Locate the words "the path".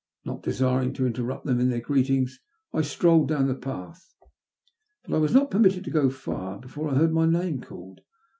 3.47-4.03